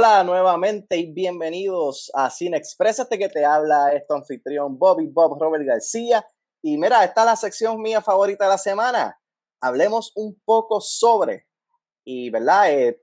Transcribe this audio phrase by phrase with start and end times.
[0.00, 5.08] Hola nuevamente y bienvenidos a Cine Express, este que te habla es tu anfitrión Bobby
[5.08, 6.24] Bob Robert García.
[6.62, 9.20] Y mira, esta es la sección mía favorita de la semana.
[9.60, 11.48] Hablemos un poco sobre,
[12.04, 13.02] y verdad, eh,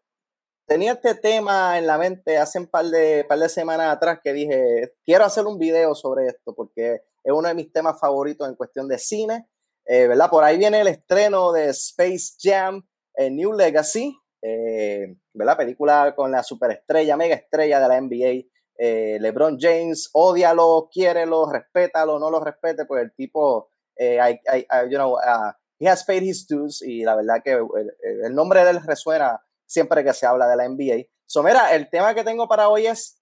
[0.66, 4.32] tenía este tema en la mente hace un par de, par de semanas atrás que
[4.32, 8.56] dije, quiero hacer un video sobre esto porque es uno de mis temas favoritos en
[8.56, 9.50] cuestión de cine.
[9.86, 10.30] Eh, ¿verdad?
[10.30, 12.88] Por ahí viene el estreno de Space Jam,
[13.18, 14.18] eh, New Legacy,
[14.48, 15.58] eh, ¿verdad?
[15.58, 22.20] Película con la superestrella, mega estrella de la NBA, eh, LeBron James, odialo, quiérelo, respétalo,
[22.20, 24.40] no lo respete, pues el tipo, eh,
[24.88, 28.72] you know, uh, he has paid his dues y la verdad que el, nombre de
[28.72, 31.08] él resuena siempre que se habla de la NBA.
[31.26, 33.20] So, mira, el tema que tengo para hoy es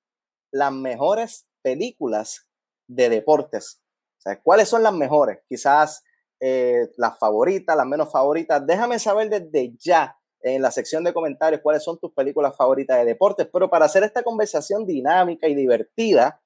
[0.51, 2.49] las mejores películas
[2.87, 3.81] de deportes.
[4.17, 5.39] O sea, ¿cuáles son las mejores?
[5.47, 6.03] Quizás
[6.41, 8.65] eh, las favoritas, las menos favoritas.
[8.67, 13.05] Déjame saber desde ya en la sección de comentarios cuáles son tus películas favoritas de
[13.05, 13.47] deportes.
[13.51, 16.41] Pero para hacer esta conversación dinámica y divertida,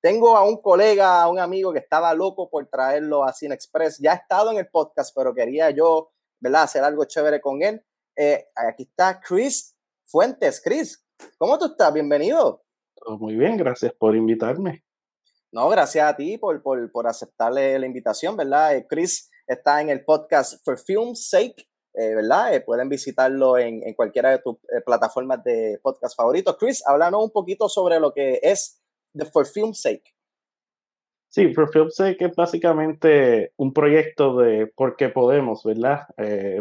[0.00, 3.98] tengo a un colega, a un amigo que estaba loco por traerlo a Cine Express.
[3.98, 7.84] Ya ha estado en el podcast, pero quería yo, ¿verdad?, hacer algo chévere con él.
[8.16, 10.60] Eh, aquí está Chris Fuentes.
[10.62, 11.04] Chris,
[11.36, 11.92] ¿cómo tú estás?
[11.92, 12.62] Bienvenido.
[13.18, 14.84] muy bien, gracias por invitarme.
[15.52, 18.76] No, gracias a ti por, por, por aceptarle la invitación, ¿verdad?
[18.76, 22.54] Eh, Chris está en el podcast For Film's Sake eh, ¿verdad?
[22.54, 26.56] Eh, pueden visitarlo en, cualquiera de tus eh, plataformas de podcast favoritos.
[26.58, 28.80] Chris, háblanos un poquito sobre lo que es
[29.12, 30.04] The For Film Sake.
[31.28, 36.00] Sí, For Film Sake es básicamente un proyecto de Porque Podemos, ¿verdad?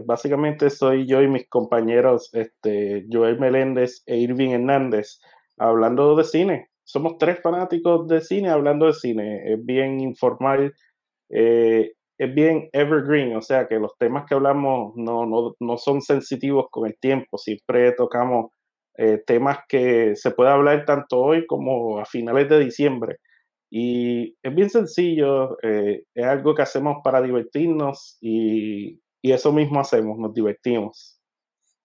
[0.05, 5.19] básicamente soy yo y mis compañeros este, Joel Meléndez e Irving Hernández
[5.57, 6.69] hablando de cine.
[6.83, 9.53] Somos tres fanáticos de cine hablando de cine.
[9.53, 10.75] Es bien informal
[12.19, 16.67] es bien evergreen, o sea que los temas que hablamos no, no, no son sensitivos
[16.69, 18.51] con el tiempo, siempre tocamos
[18.97, 23.17] eh, temas que se puede hablar tanto hoy como a finales de diciembre.
[23.71, 29.79] Y es bien sencillo, eh, es algo que hacemos para divertirnos y, y eso mismo
[29.79, 31.18] hacemos, nos divertimos.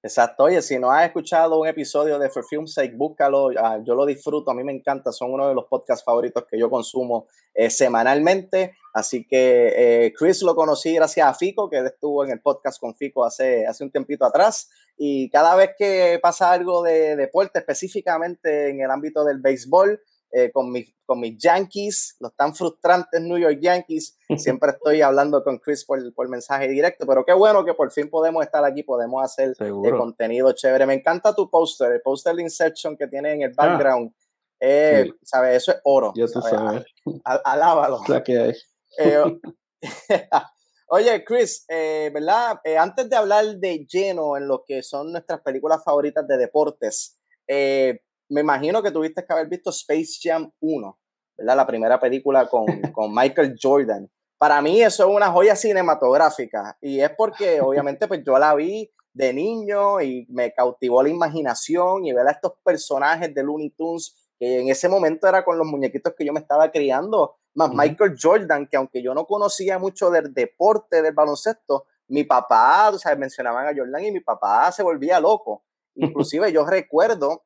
[0.04, 0.44] Exacto.
[0.44, 3.48] Oye, si no has escuchado un episodio de For Film Sake, búscalo.
[3.58, 5.10] Ah, yo lo disfruto, a mí me encanta.
[5.12, 8.76] Son uno de los podcasts favoritos que yo consumo eh, semanalmente.
[8.92, 12.78] Así que eh, Chris lo conocí gracias a Fico, que él estuvo en el podcast
[12.78, 14.68] con Fico hace, hace un tiempito atrás.
[14.98, 20.02] Y cada vez que pasa algo de deporte, específicamente en el ámbito del béisbol,
[20.36, 24.18] eh, con, mis, con mis Yankees, los tan frustrantes New York Yankees.
[24.36, 28.10] Siempre estoy hablando con Chris por, por mensaje directo, pero qué bueno que por fin
[28.10, 30.86] podemos estar aquí, podemos hacer el contenido chévere.
[30.86, 33.64] Me encanta tu póster, el póster de Inception que tiene en el ah.
[33.64, 34.12] background.
[34.58, 35.58] Eh, ¿Sabes?
[35.58, 36.12] Eso es oro.
[36.16, 36.84] Ya tú sabes.
[37.22, 38.00] alábalo.
[38.24, 38.54] que
[38.98, 39.40] eh,
[40.88, 42.60] Oye, Chris, ¿verdad?
[42.76, 48.00] antes de hablar de lleno en lo que son nuestras películas favoritas de deportes, eh,
[48.28, 50.98] me imagino que tuviste que haber visto Space Jam 1,
[51.38, 51.56] ¿verdad?
[51.56, 54.10] La primera película con, con Michael Jordan.
[54.38, 58.90] Para mí eso es una joya cinematográfica y es porque obviamente pues yo la vi
[59.12, 64.16] de niño y me cautivó la imaginación y ver a estos personajes de Looney Tunes
[64.38, 68.16] que en ese momento era con los muñequitos que yo me estaba criando, más Michael
[68.20, 73.14] Jordan, que aunque yo no conocía mucho del deporte del baloncesto, mi papá, o sea,
[73.16, 75.64] mencionaban a Jordan y mi papá se volvía loco.
[75.94, 77.44] Inclusive yo recuerdo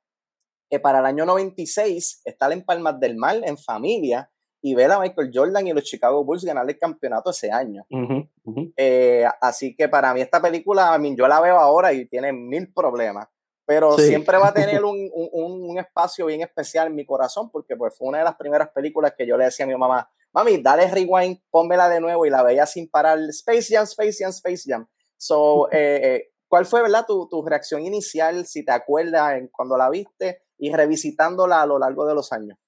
[0.69, 4.31] que para el año 96 estar en Palmas del Mar en familia
[4.61, 7.87] y ver a Michael Jordan y los Chicago Bulls ganar el campeonato ese año.
[8.77, 13.29] Eh, así que para mí esta película, yo la veo ahora y tiene mil problemas,
[13.65, 17.97] pero siempre va a tener un, un, espacio bien especial en mi corazón porque pues,
[17.97, 20.91] fue una de las primeras películas que yo le decía a mi mamá, mami, dale
[20.91, 24.87] rewind, pónmela de nuevo y la veía sin parar, Space Jam, Space Jam, Space Jam.
[25.17, 29.77] So, eh, eh, ¿cuál fue, verdad, tu, tu, reacción inicial, si te acuerdas, en, cuando
[29.77, 30.43] la viste?
[30.59, 32.59] Y revisitándola a lo largo de los años.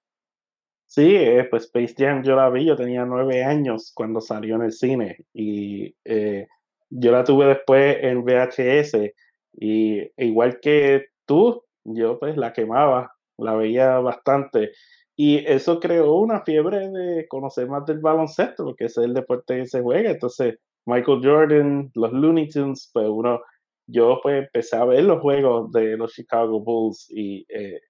[0.87, 4.63] Sí, eh, pues Space Jam yo la vi, yo tenía nueve años cuando salió en
[4.63, 6.49] el cine y eh,
[6.89, 9.13] yo la tuve después en VHS
[9.53, 14.73] y igual que tú, yo pues la quemaba, la veía bastante
[15.15, 19.59] y eso creó una fiebre de conocer más del baloncesto, porque ese es el deporte
[19.59, 20.57] que se juega, entonces
[20.87, 23.41] Michael Jordan, los Looney Tunes, pues uno
[23.87, 27.81] yo pues empecé a ver los juegos de los Chicago Bulls y, eh,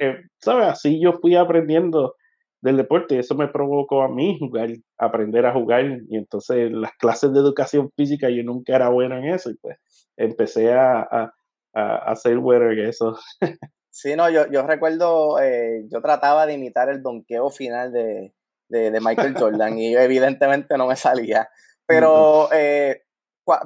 [0.00, 0.66] eh, ¿sabes?
[0.66, 2.16] Así yo fui aprendiendo
[2.62, 6.92] del deporte y eso me provocó a mí jugar, aprender a jugar y entonces las
[6.98, 9.78] clases de educación física yo nunca era bueno en eso y pues
[10.16, 11.32] empecé a, a,
[11.74, 13.18] a, ser bueno en eso.
[13.92, 18.32] Sí, no, yo, yo recuerdo, eh, yo trataba de imitar el donqueo final de,
[18.68, 21.50] de, Michael Jordan y evidentemente no me salía.
[21.86, 22.48] Pero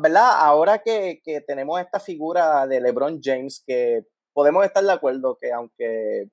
[0.01, 0.31] ¿verdad?
[0.39, 4.05] Ahora que, tenemos esta figura de LeBron James, que
[4.35, 6.29] podemos estar de acuerdo que aunque,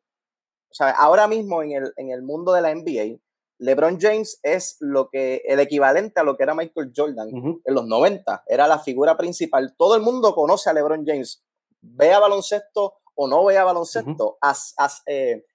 [0.70, 3.22] o sea, ahora mismo en el, en el mundo de la NBA,
[3.60, 7.86] LeBron James es lo que el equivalente a lo que era Michael Jordan en los
[7.86, 9.76] 90, era la figura principal.
[9.78, 11.46] Todo el mundo conoce a LeBron James,
[11.80, 14.74] vea baloncesto o no vea baloncesto, as,
[15.06, 15.46] eh,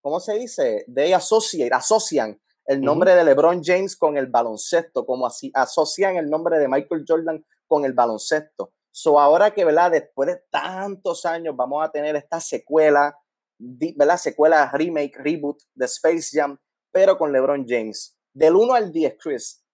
[0.00, 0.84] ¿cómo se dice?
[0.86, 6.30] De associate, asocian el nombre de LeBron James con el baloncesto, como así asocian el
[6.30, 8.72] nombre de Michael Jordan con el baloncesto.
[8.92, 9.90] So ahora que, ¿verdad?
[9.90, 13.16] Después de tantos años vamos a tener esta secuela,
[13.58, 14.18] ¿verdad?
[14.18, 16.58] Secuela, remake, reboot de Space Jam,
[16.92, 18.16] pero con LeBron James.
[18.34, 19.64] Del 1 al 10, Chris,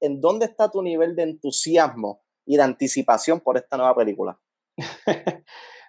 [0.00, 4.38] ¿en dónde está tu nivel de entusiasmo y de anticipación por esta nueva película?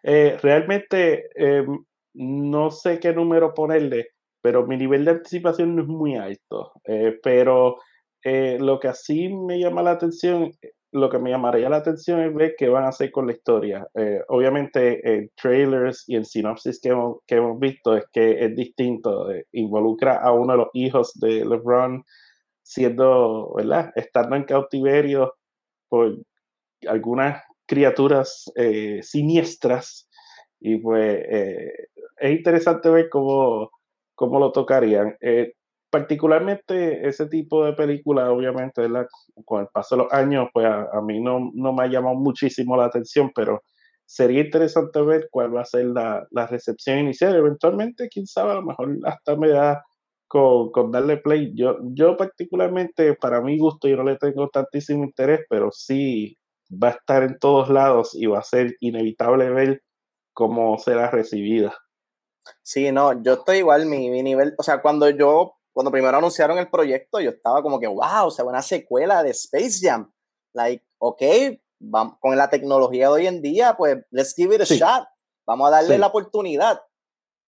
[0.07, 1.83] Eh, realmente em,
[2.13, 4.09] no sé qué número ponerle,
[4.39, 6.73] pero mi nivel de anticipación no es muy alto.
[6.83, 7.77] Eh, pero
[8.23, 10.51] eh, lo que así me llama la atención
[10.95, 13.85] lo que me llamaría la atención es ver qué van a hacer con la historia.
[13.95, 16.89] Eh, obviamente, en trailers y en sinopsis que
[17.35, 19.29] hemos, visto es que es distinto.
[19.29, 22.05] Eh, involucra a uno de los hijos de LeBron
[22.63, 23.91] siendo, ¿verdad?
[23.95, 25.33] Estando en cautiverio
[25.89, 26.17] por
[26.87, 30.07] algunas criaturas eh, siniestras.
[30.61, 33.69] Y pues es interesante ver cómo,
[34.15, 35.17] cómo lo tocarían
[35.95, 38.85] particularmente ese tipo de película, obviamente,
[39.45, 42.75] con el paso de los años, pues a, mí no, no, me ha llamado muchísimo
[42.75, 43.63] la atención, pero
[44.03, 47.33] sería interesante ver cuál va a ser la, la recepción inicial.
[47.33, 49.85] Eventualmente, quién sabe, a lo mejor hasta me da
[50.27, 51.53] con, con, darle play.
[51.55, 56.37] Yo, yo particularmente, para mi gusto, yo no le tengo tantísimo interés, pero sí
[56.69, 59.81] va a estar en todos lados y va a ser inevitable ver
[60.33, 61.73] cómo será recibida.
[62.63, 66.57] Sí, no, yo estoy igual, mi, mi nivel, o sea, cuando yo cuando primero anunciaron
[66.57, 70.09] el proyecto, yo estaba como que, wow, o sea, una secuela de Space Jam.
[70.53, 71.21] Like, ok,
[71.79, 75.05] vamos, con la tecnología de hoy en día, pues, let's give it a shot.
[75.45, 76.81] Vamos a darle la oportunidad.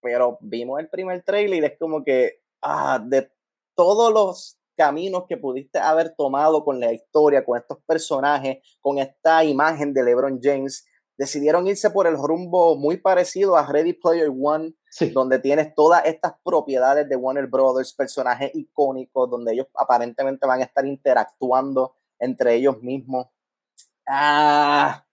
[0.01, 3.31] Pero vimos el primer trailer y es como que, ah, de
[3.75, 9.45] todos los caminos que pudiste haber tomado con la historia, con estos personajes, con esta
[9.45, 10.85] imagen de LeBron James,
[11.17, 14.73] decidieron irse por el rumbo muy parecido a Ready Player One,
[15.13, 20.65] donde tienes todas estas propiedades de Warner Brothers, personajes icónicos, donde ellos aparentemente van a
[20.65, 23.27] estar interactuando entre ellos mismos.
[24.07, 25.05] Ah,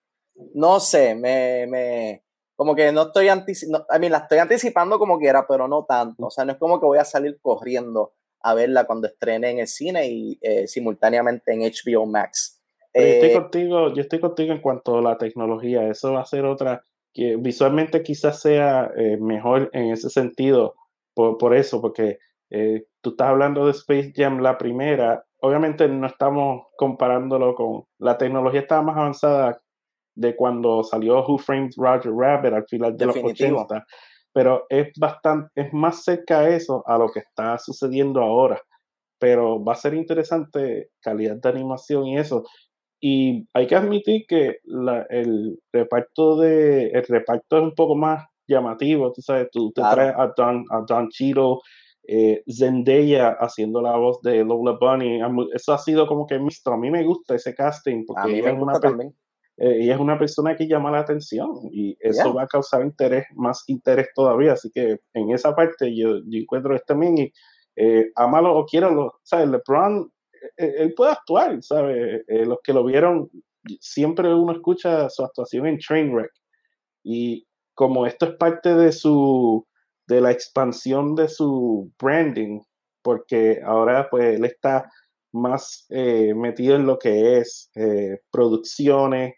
[0.55, 2.25] no sé, me, me
[2.57, 6.27] como que no estoy anticipando, a mí la estoy anticipando como quiera, pero no tanto.
[6.27, 9.59] O sea, no es como que voy a salir corriendo a verla cuando estrene en
[9.61, 12.63] el cine y eh, simultáneamente en HBO Max.
[12.95, 15.89] yo estoy eh, contigo, yo estoy contigo en cuanto a la tecnología.
[15.89, 20.75] Eso va a ser otra que visualmente quizás sea eh, mejor en ese sentido,
[21.14, 22.19] por, por eso, porque
[22.50, 28.19] eh, tú estás hablando de Space Jam, la primera, obviamente no estamos comparándolo con, la
[28.19, 29.61] tecnología estaba más avanzada
[30.16, 33.84] de cuando salió Who Framed Roger Rabbit al final de los 80,
[34.32, 38.61] pero es bastante, es más cerca a eso a lo que está sucediendo ahora.
[39.19, 42.44] Pero va a ser interesante calidad de animación y eso.
[43.06, 44.61] Y hay que admitir que
[45.11, 50.15] el reparto de el reparto es un poco más llamativo, tú sabes, tú te traes
[50.17, 51.59] a Don, a Don Cheadle,
[52.09, 55.21] eh, Zendaya haciendo la voz de Lola Bunny,
[55.53, 58.59] eso ha sido como que mixto, a mí me gusta ese casting porque ella, es
[58.59, 58.73] una,
[59.59, 63.64] eh, es una persona que llama la atención y eso va a causar interés, más
[63.67, 67.31] interés todavía, así que en esa parte yo, yo encuentro este y
[67.76, 69.50] eh, amalo o quiero, ¿sabes?
[69.50, 70.11] LeBron
[70.57, 72.23] él puede actuar, ¿sabes?
[72.29, 73.31] Eh, los que lo vieron,
[73.81, 76.33] siempre uno escucha su actuación en Trainwreck.
[77.03, 79.67] Y como esto es parte de su,
[80.07, 82.61] de la expansión de su branding,
[83.03, 84.91] porque ahora pues él está
[85.33, 87.71] más eh, metido en lo que es
[88.31, 89.35] producciones,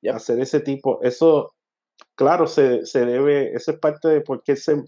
[0.00, 1.54] y hacer ese tipo, eso,
[2.14, 4.82] claro, se, se debe, eso es parte de por qué se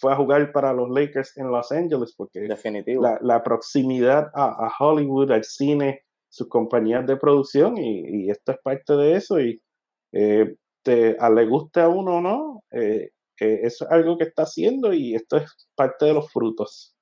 [0.00, 2.48] fue a jugar para los Lakers en Los Angeles, porque
[3.20, 9.16] La, proximidad a, Hollywood, al cine, sus compañías de producción, y, esto es parte de
[9.16, 9.60] eso, y
[10.12, 14.24] eh, te, a le guste a uno o no, eh, eh, eso es algo que
[14.24, 16.94] está haciendo y esto es parte de los frutos.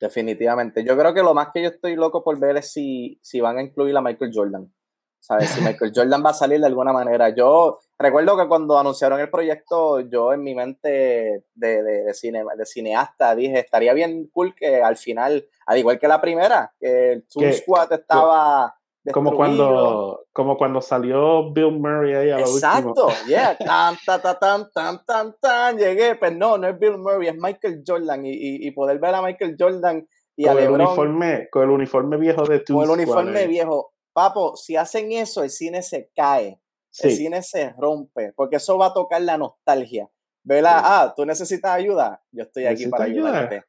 [0.00, 0.84] Definitivamente.
[0.84, 3.58] Yo creo que lo más que yo estoy loco por ver es si, si van
[3.58, 4.72] a incluir a Michael Jordan.
[5.18, 5.50] ¿Sabes?
[5.50, 7.34] Si Michael Jordan va a salir de alguna manera.
[7.34, 12.66] Yo recuerdo que cuando anunciaron el proyecto, yo en mi mente de, de, cine, de
[12.66, 17.26] cineasta dije, estaría bien cool que al final, al igual que la primera, que el
[17.28, 18.74] Toon Squad estaba...
[19.12, 24.70] Como cuando, como cuando salió Bill Murray ahí a lo Exacto, yeah, tan, tan, tan,
[24.70, 28.32] tan, tan, tan, llegué, pero pues no, no es Bill Murray, es Michael Jordan y,
[28.34, 32.60] y, poder ver a Michael Jordan y con el uniforme, con el uniforme viejo de
[32.60, 36.60] Toon Con el uniforme viejo, Papo, si hacen eso, el cine se cae.
[37.02, 40.08] El cine se rompe, porque eso va a tocar la nostalgia.
[40.42, 40.80] ¿Verdad?
[40.82, 43.64] Ah, tú necesitas ayuda, yo estoy aquí para ayudarte.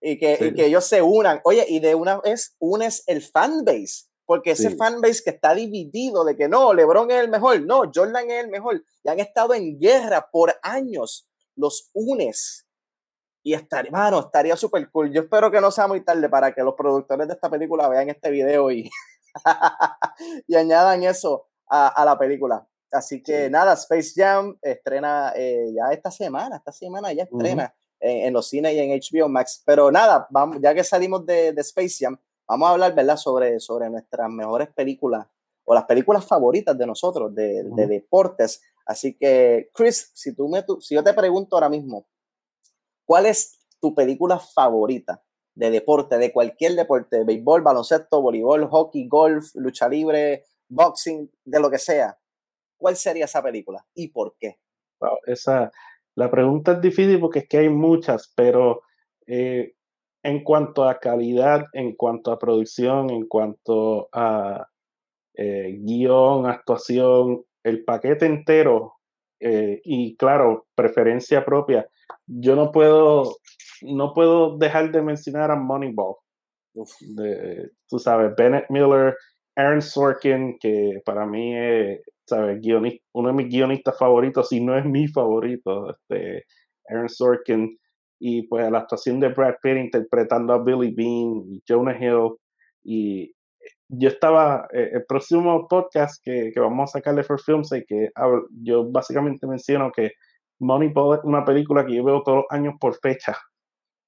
[0.00, 1.40] Y, que, y que ellos se unan.
[1.44, 6.36] Oye, y de una vez unes el fanbase porque ese fanbase que está dividido de
[6.36, 9.78] que no, LeBron es el mejor, no, Jordan es el mejor, y han estado en
[9.78, 11.26] guerra por años,
[11.56, 12.66] los unes.
[13.42, 15.10] Y estaría, mano, estaría súper cool.
[15.10, 18.10] Yo espero que no sea muy tarde para que los productores de esta película vean
[18.10, 18.90] este video y,
[20.46, 22.66] y añadan eso a, la película.
[22.90, 28.32] Así que nada, Space Jam estrena eh, ya esta semana, esta semana ya estrena en,
[28.32, 29.62] los cines y en HBO Max.
[29.64, 33.60] Pero nada, vamos, ya que salimos de, de Space Jam, vamos a hablar, ¿verdad?, sobre,
[33.60, 35.26] sobre nuestras mejores películas
[35.70, 38.62] o las películas favoritas de nosotros, de, deportes.
[38.86, 42.06] Así que, Chris, si, tú me, si yo te pregunto ahora mismo,
[43.04, 45.22] ¿cuál es tu película favorita
[45.54, 51.70] de deporte, de cualquier deporte, béisbol, baloncesto, voleibol, hockey, golf, lucha libre, boxing, de lo
[51.70, 52.18] que sea?
[52.76, 54.58] ¿Cuál sería esa película y por qué?
[55.26, 55.70] esa,
[56.16, 58.82] la pregunta es difícil porque es que hay muchas, pero
[59.26, 59.74] eh,
[60.22, 64.68] en cuanto a calidad, en cuanto a producción, en cuanto a
[65.34, 68.94] eh, guion, actuación, el paquete entero
[69.40, 71.88] eh, y claro, preferencia propia,
[72.26, 73.36] yo no puedo,
[73.82, 76.16] no puedo dejar de mencionar a Moneyball.
[77.00, 79.16] De, tú sabes, Bennett Miller,
[79.58, 82.60] Aaron Sorkin, que para mí es, ¿sabes?
[83.12, 86.44] uno de mis guionistas favoritos, si no es mi favorito, este,
[86.88, 87.76] Aaron Sorkin
[88.20, 92.36] y pues la actuación de Brad Pitt interpretando a Billy Bean y Jonah Hill
[92.84, 93.32] y
[93.88, 98.10] yo estaba, eh, el próximo podcast que, que, vamos a sacarle for Films y que
[98.62, 100.12] yo básicamente menciono que
[100.60, 103.36] Moneyball es una película que yo veo todos los años por fecha.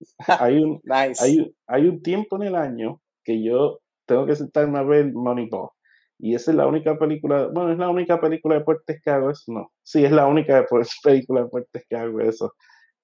[0.41, 3.81] hay, un, hay, hay un tiempo en el año que yo
[4.11, 5.71] tengo que sentarme a ver Moneyball.
[6.19, 9.31] Y esa es la única película, bueno, es la única película de deportes que hago
[9.31, 9.73] eso, no.
[9.83, 10.67] Sí, es la única
[11.05, 12.53] película de deportes que hago eso.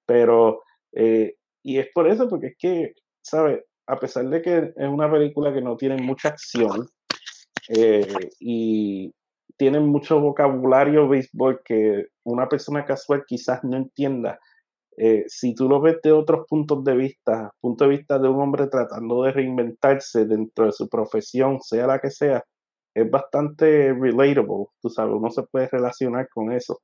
[0.04, 3.62] Pero eh, y es por eso, porque es que, ¿sabes?
[3.86, 6.88] A pesar de que es una película que no tiene mucha acción
[7.68, 9.14] eh, y
[9.56, 14.40] tiene mucho vocabulario béisbol que una persona casual quizás no entienda,
[14.96, 18.40] eh, si tú lo ves de otros puntos de vista, punto de vista de un
[18.40, 22.42] hombre tratando de reinventarse dentro de su profesión, sea la que sea,
[22.94, 26.80] es bastante relatable, tú sabes, uno se puede relacionar con eso.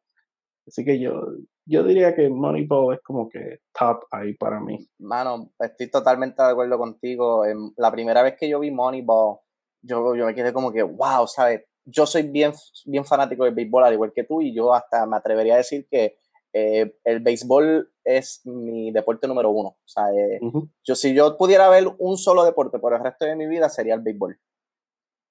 [0.67, 1.23] Así que yo,
[1.67, 4.87] yo diría que Moneyball es como que top ahí para mí.
[4.99, 7.45] Mano, estoy totalmente de acuerdo contigo.
[7.77, 9.39] La primera vez que yo vi Moneyball,
[9.81, 11.65] yo, yo me quedé como que, wow, ¿sabes?
[11.85, 12.53] Yo soy bien,
[12.85, 15.87] bien fanático del béisbol, al igual que tú, y yo hasta me atrevería a decir
[15.91, 16.19] que
[16.53, 19.69] eh, el béisbol es mi deporte número uno.
[19.69, 20.41] O sea, eh,
[20.85, 23.95] yo si yo pudiera ver un solo deporte por el resto de mi vida, sería
[23.95, 24.39] el béisbol.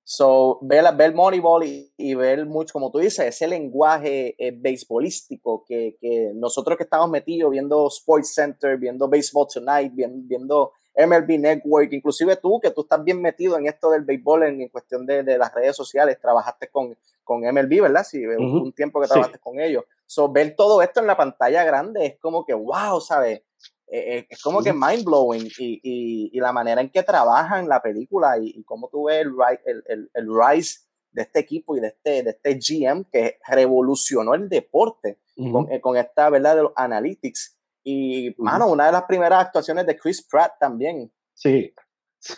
[0.03, 5.95] So, ver, ver Moneyball y, ver mucho, como tú dices, ese lenguaje eh, beisbolístico que,
[6.01, 12.35] que, nosotros que estamos metidos viendo Sports Center, viendo Baseball Tonight, viendo, MLB Network, inclusive
[12.35, 15.53] tú, que tú estás bien metido en esto del béisbol en, cuestión de, de, las
[15.53, 18.03] redes sociales, trabajaste con, con MLB, ¿verdad?
[18.03, 19.85] Sí, un tiempo que trabajaste con ellos.
[20.05, 23.43] So, ver todo esto en la pantalla grande es como que, wow, ¿sabes?
[23.93, 28.37] Eh, es como que mind blowing y, y, la manera en que trabajan la película
[28.39, 29.25] y, cómo tú ves
[29.65, 30.79] el, el, el, rise
[31.11, 35.81] de este equipo y de este, de este GM que revolucionó el deporte con, eh,
[35.81, 37.57] con, esta verdad de los analytics.
[37.83, 41.11] Y, mano, una de las primeras actuaciones de Chris Pratt también.
[41.33, 41.73] Sí.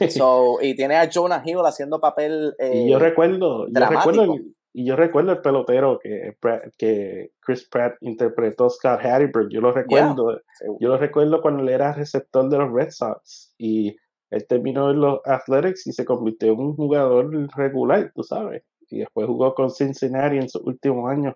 [0.10, 2.56] So, y tiene a Jonah Hill haciendo papel.
[2.60, 4.36] y yo recuerdo, yo recuerdo
[4.76, 6.36] y yo recuerdo el pelotero que,
[6.78, 9.50] que Chris Pratt interpretó Scott Hatterberg.
[9.50, 10.42] Yo lo recuerdo.
[10.80, 13.54] Yo lo recuerdo cuando él era receptor de los Red Sox.
[13.60, 13.96] Y
[14.32, 18.64] él terminó en los Athletics y se convirtió en un jugador regular, tú sabes.
[18.90, 21.36] Y después jugó con Cincinnati en sus últimos años.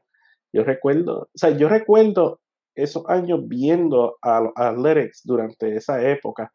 [0.52, 2.40] Yo recuerdo, o sea, yo recuerdo
[2.78, 6.52] esos años viendo a los Athletics durante esa época,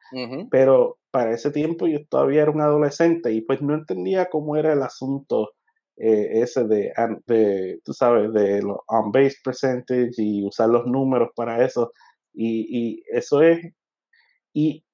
[0.50, 4.72] pero para ese tiempo yo todavía era un adolescente y pues no entendía cómo era
[4.72, 5.50] el asunto
[5.96, 6.92] eh, ese de,
[7.26, 11.92] de, tú sabes, de los on-base percentage y usar los números para eso.
[12.32, 13.60] Y, y, eso es,
[14.54, 14.84] y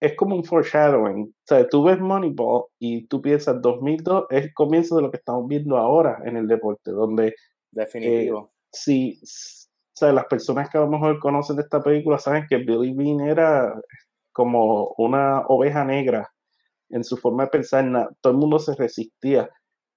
[0.00, 1.22] es como un foreshadowing.
[1.22, 5.18] O sea, tú ves Moneyball y tú piensas 2002 es el comienzo de lo que
[5.18, 7.34] estamos viendo ahora en el deporte, donde...
[7.70, 8.50] Definitivo.
[8.52, 9.20] Eh, si,
[10.00, 13.20] sea, las personas que a lo mejor conocen de esta película saben que Billy Bean
[13.20, 13.74] era
[14.32, 16.30] como una oveja negra
[16.90, 19.48] en su forma de pensar, todo el mundo se resistía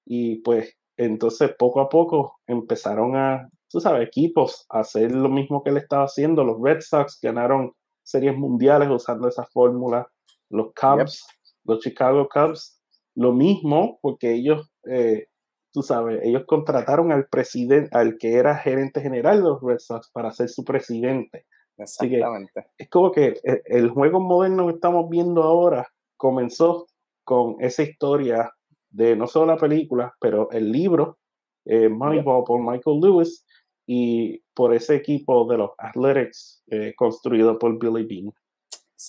[0.06, 5.64] y pues entonces poco a poco empezaron a, tú sabes, equipos a hacer lo mismo
[5.64, 6.44] que él estaba haciendo.
[6.44, 10.08] Los Red Sox ganaron series mundiales usando esa fórmula.
[10.50, 11.26] Los Cubs,
[11.64, 12.80] los Chicago Cubs,
[13.16, 15.28] lo mismo, porque ellos, eh,
[15.74, 20.10] tú sabes, ellos contrataron al presidente, al que era gerente general de los Red Sox
[20.12, 21.46] para ser su presidente.
[21.76, 22.68] Exactamente.
[22.78, 26.86] es como que e, el, juego moderno que estamos viendo ahora comenzó
[27.24, 28.52] con esa historia
[28.92, 31.18] de no solo la película, pero el libro,
[31.66, 33.44] eh, Moneyball por Michael Lewis,
[33.86, 38.34] y por ese equipo de los Athletics eh, construido por Billy Bean.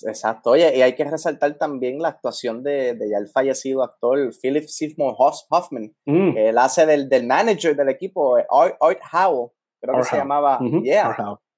[0.03, 4.31] Exacto, oye, y hay que resaltar también la actuación de, de ya el fallecido actor
[4.41, 6.33] Philip Seymour Hoffman, mm.
[6.33, 9.49] que él hace del, del, manager del equipo, Art, Art Howell,
[9.81, 11.15] creo que se llamaba, yeah.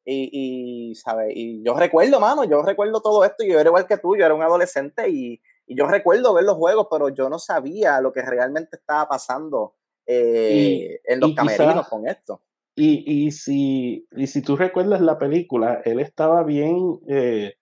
[0.10, 1.34] Y, y, ¿sabe?
[1.36, 4.34] y yo recuerdo, mano, yo recuerdo todo esto, yo era igual que tú, yo era
[4.34, 8.22] un adolescente y, y yo recuerdo ver los juegos, pero yo no sabía lo que
[8.22, 9.76] realmente estaba pasando
[10.06, 12.42] eh, en los camerinos con esto.
[12.74, 17.56] Y, y, si, y si tú recuerdas la película, él estaba bien eh,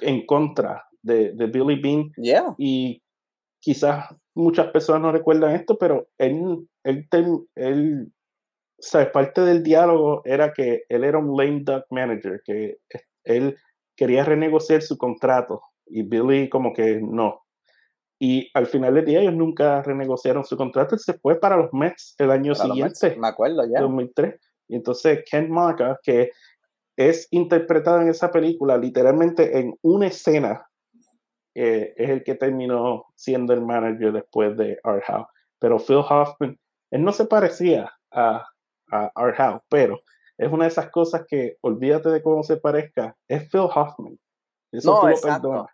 [0.00, 2.12] en contra de, de Billy Bean.
[2.58, 3.02] Y
[3.60, 7.08] quizás muchas personas no recuerdan esto, pero él, él,
[7.54, 8.12] él
[8.78, 9.08] ¿sabes?
[9.08, 12.78] parte del diálogo era que él era un lame duck manager, que
[13.24, 13.56] él
[13.96, 17.42] quería renegociar su contrato y Billy como que no.
[18.18, 21.72] Y al final del día ellos nunca renegociaron su contrato, él se fue para los
[21.72, 23.16] Mets el año siguiente.
[23.16, 23.80] me acuerdo ya.
[23.80, 24.40] 2003.
[24.68, 26.30] Y entonces Ken Marca, que
[26.96, 30.66] es interpretado en esa película literalmente en una escena,
[31.54, 35.26] eh, es el que terminó siendo el manager después de Art Howe.
[35.58, 36.58] Pero Phil Hoffman,
[36.90, 38.46] él no se parecía a,
[38.90, 40.00] a Art Howe, pero
[40.38, 44.18] es una de esas cosas que, olvídate de cómo se parezca, es Phil Hoffman.
[44.72, 45.66] Eso no, tú lo perdonas.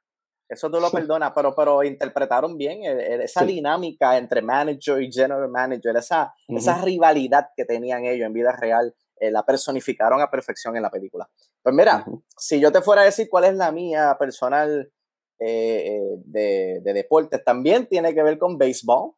[0.48, 5.96] Eso tú lo perdonas, pero, pero interpretaron bien esa dinámica entre manager y general manager,
[5.96, 10.82] esa, esa rivalidad que tenían ellos en vida real, eh, la personificaron a perfección en
[10.82, 11.30] la película.
[11.62, 12.04] Pues mira,
[12.36, 14.90] si yo te fuera a decir cuál es la mía personal
[15.38, 19.12] eh, eh, de, de, deportes, también tiene que ver con béisbol,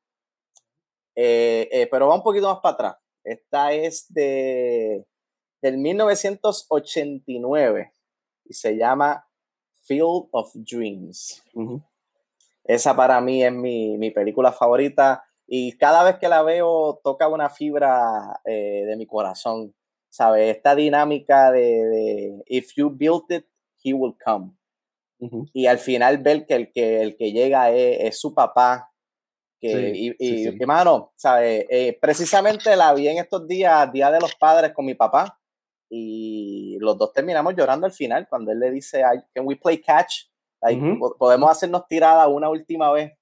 [1.14, 2.96] pero va un poquito más para atrás.
[3.25, 5.06] Esta es de
[5.62, 7.95] del 1989
[8.45, 9.26] y se llama
[9.84, 11.43] Field of Dreams.
[12.64, 17.28] Esa para mí es mi, mi, película favorita y cada vez que la veo toca
[17.28, 19.75] una fibra eh, de mi corazón,
[20.15, 20.57] ¿sabes?
[20.57, 23.47] Esta dinámica de, if you build it,
[23.83, 24.53] he will come.
[25.53, 28.93] Y al final ver que el que, el que llega es, su papá.
[29.59, 31.65] Que, y, y hermano, ¿sabes?
[31.71, 35.41] Eh, precisamente la vi en estos días, Día de los Padres, con mi papá
[35.89, 40.27] y los dos terminamos llorando al final cuando él le dice, can we play catch?
[41.19, 43.13] Podemos hacernos tirada una última vez.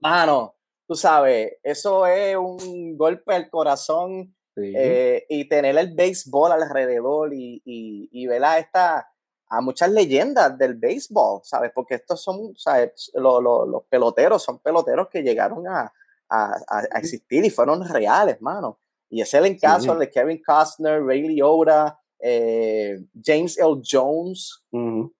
[0.00, 7.32] Mano, tú sabes, eso es un golpe al corazón eh, y tener el béisbol alrededor
[7.34, 9.12] y, y, y ver a, esta,
[9.48, 11.72] a muchas leyendas del béisbol, ¿sabes?
[11.74, 13.10] Porque estos son, ¿sabes?
[13.14, 15.92] los peloteros son peloteros que llegaron a,
[16.28, 18.80] a, a existir y fueron reales, mano.
[19.08, 23.80] Y es el caso de Kevin Costner, Ray Liotta, eh, James L.
[23.88, 24.64] Jones.
[24.72, 25.10] Uh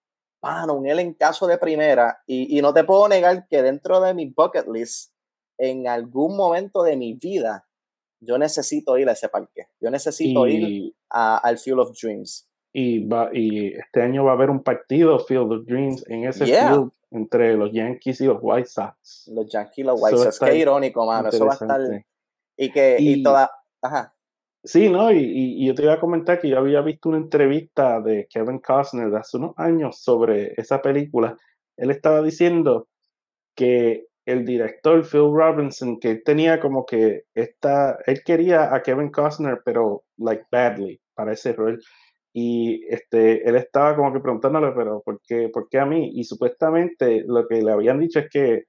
[0.68, 2.22] un él en caso de primera.
[2.27, 5.12] Y, no te puedo negar que dentro de mi bucket list,
[5.59, 7.65] en algún momento de mi vida,
[8.27, 9.69] yo necesito ir a ese parque.
[9.81, 12.49] Yo necesito ir al Field of Dreams.
[12.73, 16.45] Y, va, y este año va a haber un partido Field of Dreams en ese
[16.45, 19.31] field entre los Yankees y los White Sox.
[19.33, 20.41] Los Yankees y los White Sox.
[20.41, 21.29] Qué irónico, mano.
[21.29, 21.81] Eso va a estar.
[22.59, 24.15] Y que y toda, Ajá.
[24.67, 25.12] Sí, ¿no?
[25.12, 29.11] Y, yo te iba a comentar que yo había visto una entrevista de Kevin Costner
[29.11, 31.37] de hace unos años sobre esa película.
[31.77, 32.89] Él estaba diciendo
[33.55, 39.61] que el director Phil Robinson, que tenía como que esta, él quería a Kevin Costner,
[39.65, 41.81] pero like badly para ese rol.
[42.35, 46.11] Y este, él estaba como que preguntándole, pero ¿por qué, por qué a mí?
[46.15, 48.65] Y supuestamente lo que le habían dicho es que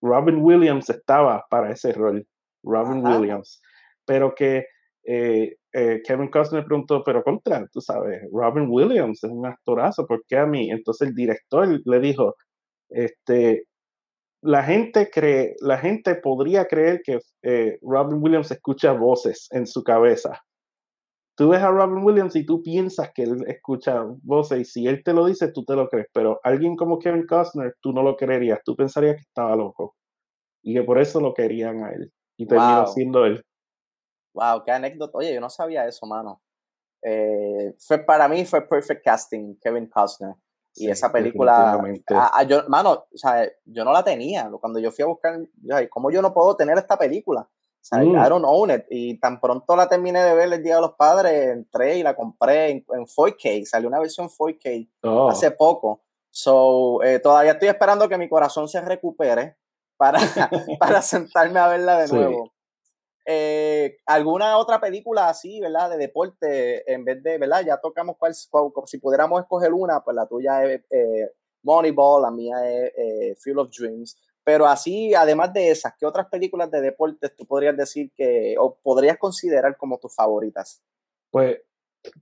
[0.00, 2.24] Robin Williams estaba para ese rol.
[2.62, 3.60] Robin Williams
[4.04, 4.66] pero que
[5.04, 10.24] eh, eh, Kevin Costner preguntó, pero contra, tú sabes, Robin Williams es un actorazo, ¿por
[10.26, 10.70] qué a mí?
[10.70, 12.36] Entonces el director le dijo,
[12.90, 13.64] este,
[14.44, 19.82] la gente cree, la gente podría creer que eh, Robin Williams escucha voces en su
[19.82, 20.38] cabeza.
[21.34, 25.02] Tú ves a Robin Williams y tú piensas que él escucha voces y si él
[25.02, 28.16] te lo dice, tú te lo crees, pero alguien como Kevin Costner, tú no lo
[28.16, 29.96] creerías, tú pensarías que estaba loco
[30.62, 33.42] y que por eso lo querían a él y terminó siendo él.
[34.34, 35.16] Wow, qué anécdota.
[35.16, 36.42] Oye, yo no sabía eso, mano.
[37.02, 40.34] Eh, fue, para mí fue perfect casting, Kevin Costner.
[40.76, 44.50] Y esa película, ah, ah, yo, mano, o sea, yo no la tenía.
[44.60, 45.38] Cuando yo fui a buscar,
[45.88, 47.42] ¿cómo yo no puedo tener esta película?
[47.42, 48.16] O sea, mm.
[48.16, 48.84] I don't own it.
[48.90, 52.16] Y tan pronto la terminé de ver el Día de los Padres, entré y la
[52.16, 53.66] compré en, 4K.
[53.66, 54.88] Salió una versión 4K
[55.30, 56.02] hace poco.
[56.30, 59.56] So, eh, todavía estoy esperando que mi corazón se recupere
[59.96, 60.18] para,
[60.80, 62.53] para sentarme a verla de nuevo.
[63.26, 68.34] Eh, ¿Alguna otra película así, verdad, de deporte, en vez de, verdad, ya tocamos cuál,
[68.34, 71.30] si pudiéramos escoger una, pues la tuya es eh,
[71.62, 76.26] Moneyball, la mía es eh, Field of Dreams, pero así, además de esas, ¿qué otras
[76.28, 80.82] películas de deportes tú podrías decir que, o podrías considerar como tus favoritas?
[81.30, 81.62] Pues,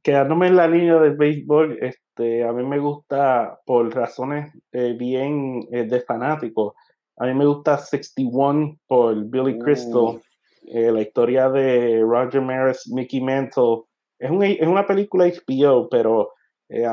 [0.02, 6.00] quedándome en la línea del béisbol, este, a mí me gusta, por razones bien de
[6.00, 6.76] fanático,
[7.16, 10.20] a mí me gusta 61 por Billy Crystal.
[10.66, 13.82] Eh, la historia de Roger Maris, Mickey Mantle.
[14.18, 16.32] Es, es una película HBO, pero
[16.68, 16.86] eh,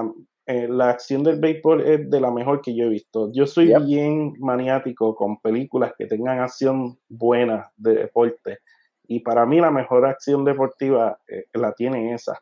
[0.48, 3.32] eh, la acción del béisbol es de la mejor que yo he visto.
[3.32, 8.60] Yo soy bien maniático con películas que tengan acción buena de deporte.
[9.08, 11.20] Y para mí la mejor acción deportiva
[11.54, 12.40] la tiene esa.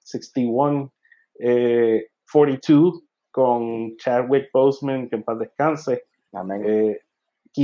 [0.00, 0.92] 61,
[2.32, 6.04] 42 con Chadwick Boseman, que en paz descanse.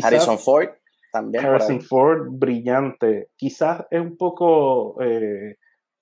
[0.02, 0.68] Harrison Ford.
[1.18, 3.28] Harrison Ford, brillante.
[3.36, 5.56] Quizás es un poco, eh,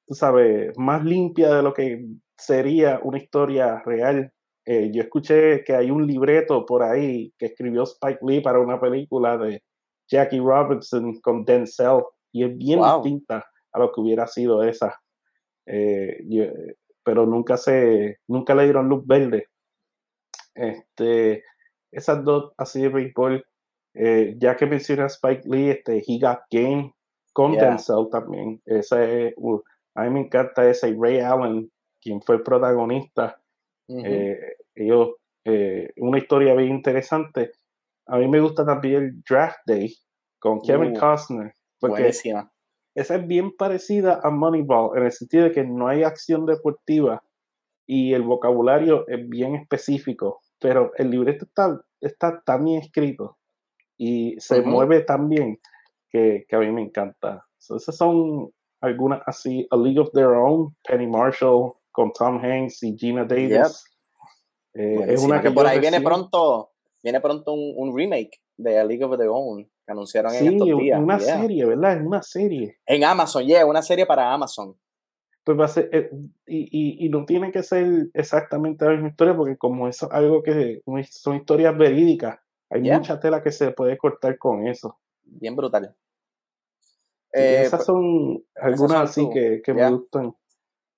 [0.07, 2.05] tú sabes, más limpia de lo que
[2.37, 4.33] sería una historia real.
[4.67, 8.81] Eh, yo escuché que hay un libreto por ahí que escribió Spike Lee para una
[8.81, 9.63] película de
[10.09, 15.01] Jackie Robinson con Denzel y es bien distinta a lo que hubiera sido esa.
[15.67, 16.19] Eh,
[17.03, 19.49] pero nunca se, nunca le dieron luz verde.
[20.55, 21.45] Este,
[21.91, 23.45] esas dos así de béisbol
[23.95, 26.93] eh, ya que menciona Spike Lee, este, He Got Game
[27.33, 28.61] con Denzel también.
[28.67, 29.61] Ese, uh,
[29.95, 33.41] a mí me encanta ese Ray Allen, quien fue el protagonista.
[33.89, 34.39] Eh,
[34.75, 37.53] ellos, eh, una historia bien interesante.
[38.07, 39.95] A mí me gusta también el Draft Day
[40.39, 41.55] con Kevin uh, Costner.
[41.79, 46.47] Porque esa es bien parecida a Moneyball en el sentido de que no hay acción
[46.47, 47.23] deportiva
[47.87, 53.37] y el vocabulario es bien específico, pero el libreto está, está tan bien escrito
[53.97, 55.61] y se mueve tan bien
[56.11, 57.47] que, que, a mí me encanta.
[57.59, 62.97] esas son algunas así, A League of Their Own, Penny Marshall con Tom Hanks y
[62.97, 63.85] Gina Davis.
[64.75, 69.05] Eh, es una que por ahí viene pronto, viene pronto un, remake de A League
[69.05, 71.01] of Their Own que anunciaron en estos días.
[71.01, 71.97] una serie, ¿verdad?
[71.97, 72.79] Es una serie.
[72.87, 74.77] En Amazon, yeah, una serie para Amazon.
[75.45, 76.11] Pues va a ser, eh,
[76.47, 80.81] y, y, no tiene que ser exactamente la misma historia, porque como es algo que
[81.11, 82.39] son historias verídicas,
[82.75, 84.99] hay mucha tela que se puede cortar con eso.
[85.23, 85.95] Bien brutal.
[87.33, 90.35] Eh, esas son algunas así que, me gustan.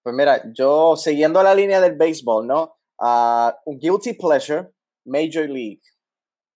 [0.03, 2.77] Pues mira, yo siguiendo la línea del béisbol, ¿no?
[2.99, 4.69] Ah, un guilty pleasure,
[5.05, 5.83] Major League.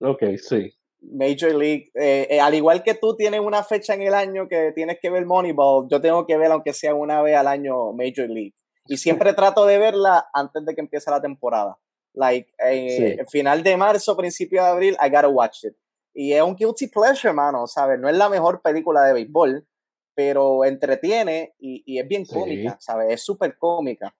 [0.01, 0.73] Ok, sí.
[1.03, 4.73] Major League, eh, eh, al igual que tú tienes una fecha en el año que
[4.75, 8.29] tienes que ver Moneyball, yo tengo que ver, aunque sea una vez al año, Major
[8.29, 8.55] League.
[8.87, 11.79] Y siempre trato de verla antes de que empiece la temporada.
[12.13, 15.75] Like, eh, final de marzo, principio de abril, I gotta watch it.
[16.13, 17.99] Y es un guilty pleasure, mano, ¿sabes?
[18.01, 19.67] No es la mejor película de béisbol,
[20.15, 23.15] pero entretiene y, es bien cómica, ¿sabes?
[23.15, 24.15] Es súper cómica.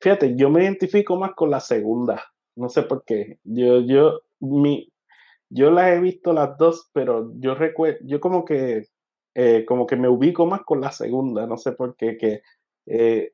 [0.00, 2.24] Fíjate, yo me identifico más con la segunda.
[2.56, 3.38] No sé por qué.
[3.44, 4.92] Yo, yo, mi,
[5.48, 8.88] yo las he visto las dos, pero yo recuerdo, yo como que,
[9.34, 11.46] eh, como que me ubico más con la segunda.
[11.46, 12.42] No sé por qué, que
[12.86, 13.32] eh,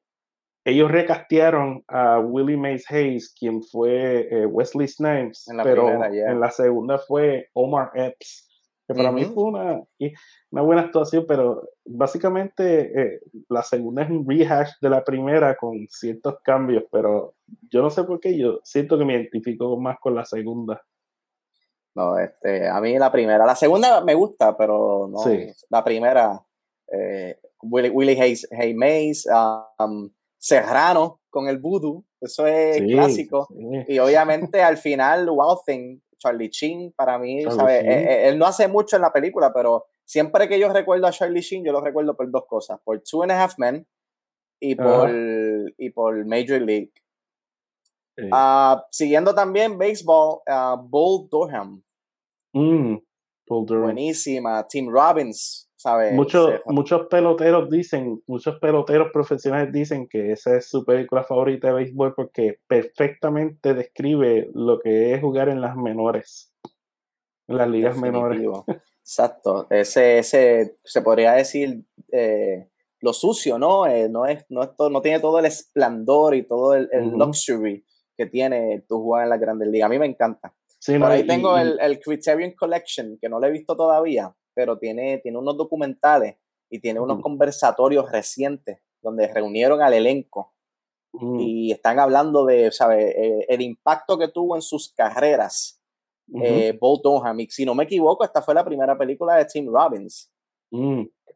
[0.65, 6.99] ellos recastearon a Willie Mays Hayes, quien fue eh, Wesley Snipes, pero en la segunda
[6.99, 8.49] fue Omar Epps,
[8.87, 9.83] que para mí fue una,
[10.51, 15.87] una buena actuación, pero básicamente eh, la segunda es un rehash de la primera con
[15.91, 17.35] ciertos cambios, pero
[17.71, 20.83] yo no sé por qué, yo siento que me identifico más con la segunda.
[21.95, 25.19] No, este, a mí la primera, la segunda me gusta, pero no,
[25.69, 26.41] la primera,
[26.93, 29.29] eh, Willie, Hayes, Hayes Mays,
[29.79, 33.49] um, Serrano con el voodoo, eso es clásico.
[33.87, 37.85] Y obviamente al final, Wild Thing, Charlie Chin, para mí, ¿sabes?
[37.85, 41.13] Eh, eh, él, no hace mucho en la película, pero siempre que yo recuerdo a
[41.13, 43.87] Charlie Chin, yo lo recuerdo por dos cosas, por Two and a Half Men
[44.61, 45.11] y por,
[45.77, 46.93] y por Major League.
[48.33, 51.83] Ah, siguiendo también béisbol, uh, Bull Durham.
[52.53, 52.97] Mm,
[53.49, 54.67] Buenísima.
[54.67, 55.68] Tim Robbins,
[56.13, 61.75] Muchos, muchos peloteros dicen, muchos peloteros profesionales dicen que esa es su película favorita de
[61.75, 66.53] béisbol porque perfectamente describe lo que es jugar en las menores,
[67.47, 68.43] en las ligas menores.
[69.01, 72.69] Exacto, ese, ese se podría decir eh,
[73.01, 73.87] lo sucio, ¿no?
[73.87, 77.85] Eh, no, es, no, no tiene todo el esplendor y todo el, luxury
[78.17, 79.87] que tiene tu jugar en las grandes ligas.
[79.87, 80.53] A mí me encanta.
[80.85, 85.19] Por ahí tengo el, el Criterion Collection, que no lo he visto todavía pero tiene,
[85.19, 86.35] tiene unos documentales
[86.69, 90.53] y tiene unos conversatorios recientes donde reunieron al elenco
[91.39, 93.15] y están hablando de, ¿sabes?
[93.17, 95.81] Eh, el impacto que tuvo en sus carreras
[96.33, 96.79] uh eh,
[97.39, 100.29] Y si no me equivoco, esta fue la primera película de Tim Robbins.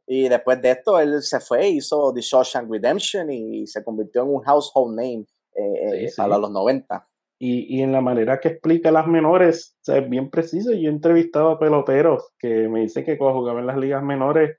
[0.05, 4.31] Y después de esto, él se fue, hizo The Shawshank Redemption y se convirtió en
[4.31, 7.09] un household name eh, eh para los 90.
[7.45, 10.71] Y, y, en la manera que explica las menores, o sea, es bien preciso.
[10.71, 14.59] Yo he entrevistado a peloteros que me dicen que cuando jugaban en las ligas menores,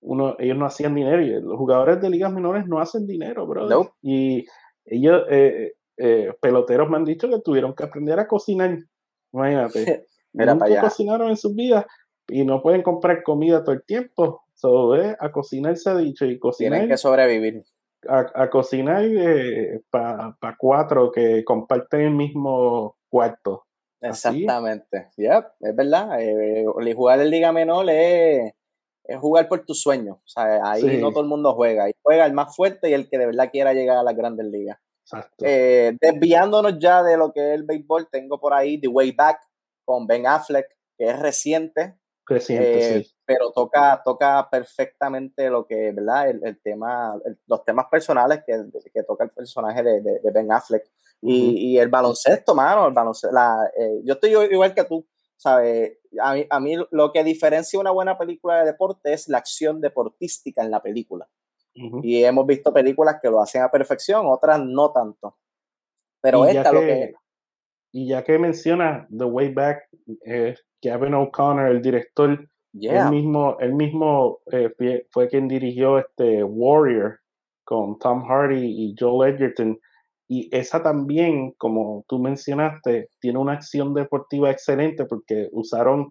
[0.00, 1.22] uno, ellos no hacían dinero.
[1.22, 3.94] Y los jugadores de ligas menores no hacen dinero, bro.
[4.02, 4.46] Y
[4.84, 8.78] ellos, eh, eh, peloteros me han dicho que tuvieron que aprender a cocinar.
[9.32, 10.06] Imagínate.
[10.32, 11.86] Mira Nunca cocinaron en sus vidas
[12.26, 14.42] y no pueden comprar comida todo el tiempo.
[14.54, 16.72] So, eh, a cocinar se ha dicho y cocinar.
[16.72, 17.62] Tienen que sobrevivir.
[18.08, 23.64] A, cocinar eh, para cuatro que comparten el mismo cuarto.
[24.00, 25.08] Exactamente.
[25.16, 26.20] Yep, es verdad.
[26.20, 26.64] Eh,
[26.94, 28.52] jugar en Liga Menor es,
[29.04, 30.18] es, jugar por tus sueños.
[30.18, 31.84] O sea, ahí no todo el mundo juega.
[31.84, 34.46] Ahí juega el más fuerte y el que de verdad quiera llegar a las grandes
[34.46, 34.78] ligas.
[35.40, 39.38] Eh, desviándonos ya de lo que es el béisbol, tengo por ahí The Way Back
[39.84, 41.94] con Ben Affleck, que es reciente.
[42.26, 46.30] Reciente, eh, Pero toca, toca perfectamente lo que, ¿verdad?
[46.30, 47.14] El, tema,
[47.46, 50.84] los temas personales que, que, toca el personaje de, de, Ben Affleck.
[51.20, 55.06] y, y, el baloncesto, mano, el baloncesto, la, eh, yo estoy igual que tú,
[55.36, 55.98] ¿sabes?
[56.20, 59.80] A mí, a mí lo que diferencia una buena película de deporte es la acción
[59.80, 61.28] deportística en la película.
[62.02, 65.36] Y hemos visto películas que lo hacen a perfección, otras no tanto.
[66.20, 67.14] Pero esta lo que...
[67.90, 69.88] Y ya que menciona The Way Back,
[70.24, 70.54] eh,
[70.84, 72.48] Gavin O'Connor, el director,
[72.80, 74.70] él mismo, él mismo eh,
[75.10, 77.20] fue quien dirigió este Warrior
[77.64, 79.78] con Tom Hardy y Joel Edgerton.
[80.28, 86.08] Y esa también, como tú mencionaste, tiene una acción deportiva excelente porque usaron,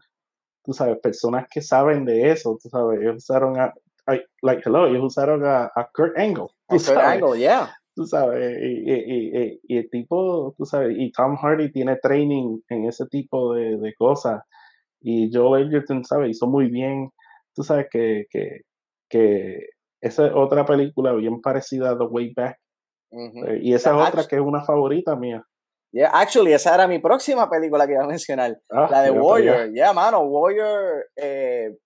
[0.63, 3.73] tú sabes, personas que saben de eso, tú sabes, usaron a,
[4.41, 6.47] like, hello, ellos usaron a, a Kurt Angle.
[6.67, 7.73] Kurt Angle, yeah.
[7.95, 12.85] Tú sabes, y, y, y, el tipo, tú sabes, y Tom Hardy tiene training en
[12.85, 14.41] ese tipo de, de cosas.
[15.03, 16.31] Y Joel Edgerton, ¿sabes?
[16.31, 17.11] Hizo muy bien.
[17.53, 18.61] Tú sabes que, que,
[19.09, 19.67] que
[20.01, 22.57] esa es otra película bien parecida a The Way Back.
[23.11, 25.45] Eh, y esa es otra que es una favorita mía.
[25.91, 28.59] Yeah, actually, esa era mi próxima película que iba a mencionar.
[28.71, 29.71] Ah, la de Warrior.
[29.71, 31.77] Yeah, mano, Warrior eh,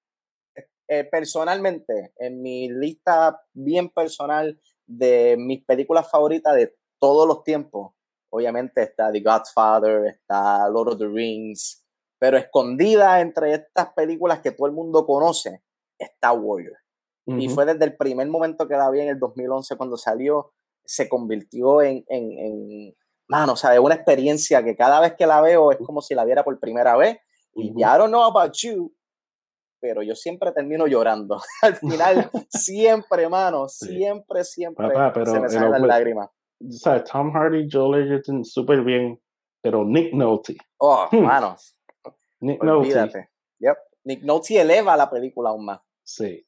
[0.87, 7.93] eh, personalmente, en mi lista bien personal de mis películas favoritas de todos los tiempos,
[8.31, 11.85] obviamente está The Godfather, está Lord of the Rings,
[12.19, 15.63] pero escondida entre estas películas que todo el mundo conoce
[15.97, 16.77] está Warrior.
[17.29, 20.53] Y fue desde el primer momento que la vi en el 2011 cuando salió,
[20.85, 22.95] se convirtió en, en, en
[23.27, 26.23] mano, o sea, una experiencia que cada vez que la veo es como si la
[26.23, 27.17] viera por primera vez.
[27.53, 28.95] Y I don't know about you,
[29.81, 31.41] pero yo siempre termino llorando.
[31.63, 34.87] Al final, siempre, hermano, siempre, siempre
[35.25, 36.29] se me salen las lágrimas.
[36.61, 39.19] O sea, Tom Hardy, Joel Edgerton, súper bien,
[39.61, 40.55] pero Nick Nolte.
[40.79, 41.55] Oh, hermano.
[42.39, 43.29] Nick Olvídate.
[43.59, 43.77] Yep.
[44.05, 45.79] Nick Nolte eleva la película aún más.
[46.03, 46.45] Sí.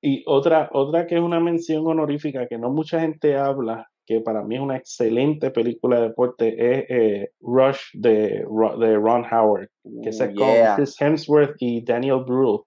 [0.00, 4.42] Y otra, otra que es una mención honorífica que no mucha gente habla, que para
[4.42, 8.44] mí es una excelente película de deporte, es eh, Rush de,
[8.80, 9.68] de Ron Howard,
[10.02, 12.62] que es con Chris Hemsworth y Daniel Brühl.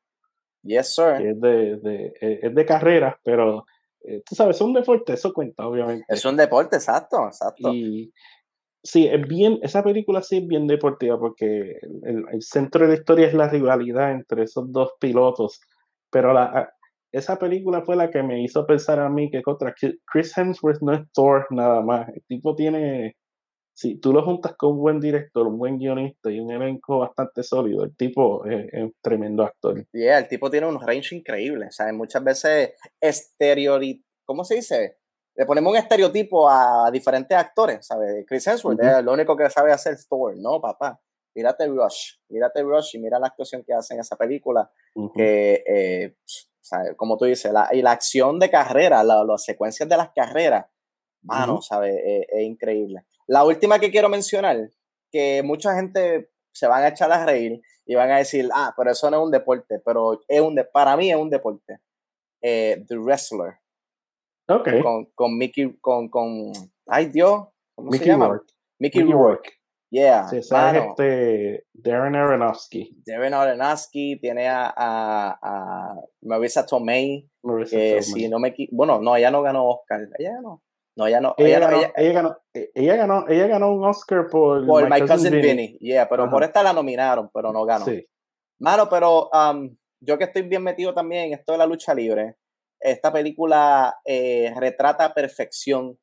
[0.63, 1.21] Yes, sir.
[1.21, 3.65] es de, de, eh, es de carrera, pero
[4.07, 6.05] eh, tú sabes, es un deporte, eso cuenta, obviamente.
[6.07, 7.73] Es un deporte, exacto, exacto.
[7.73, 8.11] Y
[8.85, 13.27] sí, es bien, esa película sí es bien deportiva porque el, centro de la historia
[13.27, 15.59] es la rivalidad entre esos dos pilotos,
[16.09, 16.71] pero la,
[17.11, 19.73] esa película fue la que me hizo pensar a mí que contra
[20.05, 22.09] Chris Hemsworth no es Thor nada más.
[22.09, 23.15] El tipo tiene,
[23.73, 27.41] si tú lo juntas con un buen director, un buen guionista y un elenco bastante
[27.43, 29.85] sólido, el tipo es, un tremendo actor.
[29.93, 31.67] Yeah, el tipo tiene un range increíble.
[31.67, 34.97] O sea, muchas veces exteriori ¿cómo se dice?
[35.35, 38.25] Le ponemos un estereotipo a diferentes actores, ¿sabes?
[38.25, 40.99] Chris Hemsworth es lo único que sabe hacer Thor, ¿no, papá?
[41.35, 44.71] Mírate Rush, mírate Rush y mira la actuación que hace en esa película,
[45.13, 46.15] que eh,
[46.95, 50.65] como tú dices, la, y la acción de carrera, las secuencias de las carreras,
[51.21, 51.95] mano, ¿sabes?
[52.03, 53.05] Es, increíble.
[53.27, 54.69] La última que quiero mencionar,
[55.11, 58.91] que mucha gente se van a echar a reír y van a decir, ah, pero
[58.91, 61.79] eso no es un deporte, pero es un para mí es un deporte.
[62.41, 63.59] Eh, The Wrestler.
[64.47, 64.69] Ok.
[64.81, 66.51] Con, con Mickey, con, con,
[66.87, 68.41] ay Dios, ¿cómo Mickey se llama?
[68.79, 69.51] Mickey, Mickey Rourke.
[69.91, 70.27] Yeah.
[70.27, 73.01] Sí, este Darren Aronofsky.
[73.05, 77.29] Darren Aronofsky tiene a, a, a Marisa Tomei.
[77.69, 80.01] que si no me bueno, no, ella no ganó Oscar.
[80.17, 80.61] Ella ganó.
[80.97, 81.35] No, ella no.
[81.37, 85.77] Ella, ganó, ella, ganó, ella, ganó, ella ganó un Oscar por, por My, Cousin, Vinny.
[85.79, 87.85] Yeah, pero por esta la nominaron, pero no ganó.
[87.85, 88.05] Sí.
[88.59, 92.37] Mano, pero um, yo que estoy bien metido también en esto de la lucha libre,
[92.79, 95.97] esta película eh, retrata a perfección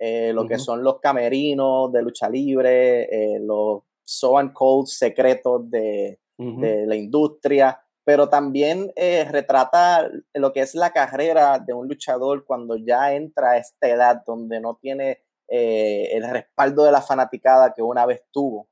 [0.00, 5.68] eh, lo que son los camerinos de lucha libre, eh, los so and cold secretos
[5.68, 11.88] de, de, la industria, pero también eh, retrata lo que es la carrera de un
[11.88, 17.72] luchador cuando ya entra a esta edad donde no tiene el respaldo de la fanaticada
[17.74, 18.68] que una vez tuvo,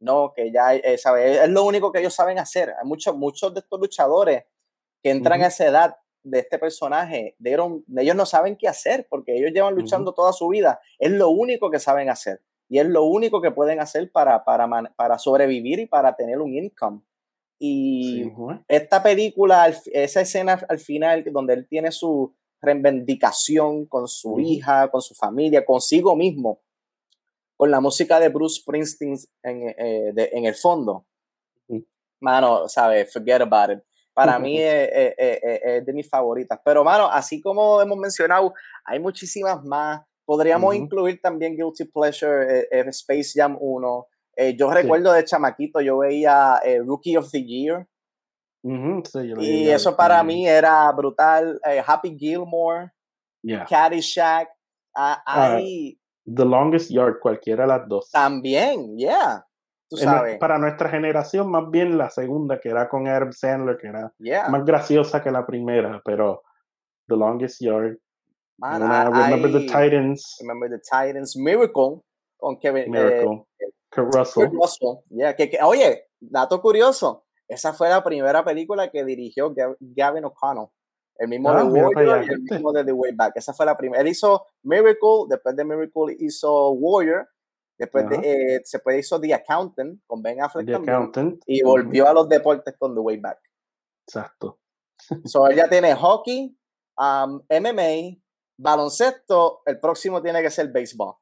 [0.00, 0.32] ¿no?
[0.34, 2.74] Que ya, eh, sabe, es lo único que ellos saben hacer.
[2.78, 4.44] Hay muchos, muchos de estos luchadores
[5.02, 7.52] que entran a esa edad de este personaje, de,
[7.98, 10.80] ellos no saben qué hacer porque ellos llevan luchando toda su vida.
[10.98, 14.68] Es lo único que saben hacer y es lo único que pueden hacer para, para,
[14.96, 17.00] para sobrevivir y para tener un income.
[17.58, 18.30] Y
[18.68, 25.00] esta película, esa escena al final, donde él tiene su reivindicación con su hija, con
[25.00, 26.60] su familia, consigo mismo,
[27.56, 31.06] con la música de Bruce Springsteen en, eh, en el fondo.
[32.20, 33.12] Mano, ¿sabes?
[33.12, 33.78] Forget about it.
[34.16, 36.58] Para mí es, de mis favoritas.
[36.64, 40.00] Pero, mano, así como hemos mencionado, hay muchísimas más.
[40.24, 44.06] Podríamos incluir también Guilty Pleasure, eh, eh, Space Jam 1.
[44.56, 47.86] yo recuerdo de chamaquito, yo veía Rookie of the Year.
[48.64, 51.60] y eso para mí era brutal.
[51.86, 52.90] Happy Gilmore,
[53.42, 53.64] yeah.
[53.66, 54.48] Caddyshack.
[54.96, 58.10] Ah, ah, The Longest Yard, cualquiera de las dos.
[58.10, 59.45] También, yeah.
[60.40, 64.12] Para nuestra generación, más bien la segunda, que era con Herb Sandler, que era
[64.50, 66.42] más graciosa que la primera, pero
[67.08, 67.96] The Longest Yard.
[68.60, 70.38] remember the Titans.
[70.40, 71.36] Remember the Titans.
[71.36, 72.02] Miracle
[72.36, 72.84] con Kevin.
[72.84, 73.46] Eh, Miracle.
[73.90, 74.50] Kurt Russell.
[75.36, 77.24] que, oye, dato curioso.
[77.48, 80.66] Esa fue la primera película que dirigió Gavin O'Connell.
[81.18, 83.32] El mismo ah, de Warrior y el mismo de The Way Back.
[83.36, 84.02] Esa fue la primera.
[84.02, 87.26] Él hizo Miracle, después de Miracle hizo Warrior
[87.78, 88.16] Después de,
[88.56, 92.74] eh, se puede hizo The Accountant con Ben Affleck también, y volvió a los deportes
[92.78, 93.38] con The Way Back.
[94.06, 94.60] Exacto.
[95.26, 96.58] So ella tiene hockey,
[96.98, 98.18] um, MMA,
[98.58, 101.16] baloncesto, el próximo tiene que ser béisbol.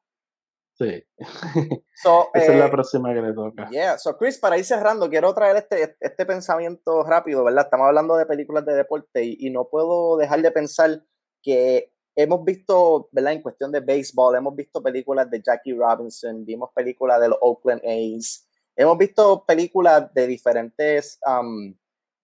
[0.77, 1.03] Sí.
[2.03, 3.69] So, Esa es la eh, próxima que le toca.
[3.69, 3.97] Yeah.
[3.97, 7.65] So, Chris, para ir cerrando, quiero traer este, este pensamiento rápido, ¿verdad?
[7.65, 11.03] Estamos hablando de películas de deporte y, y no puedo dejar de pensar
[11.41, 13.33] que hemos visto, ¿verdad?
[13.33, 17.81] En cuestión de béisbol, hemos visto películas de Jackie Robinson, vimos películas de los Oakland
[17.83, 21.75] A's, hemos visto películas de diferentes, um,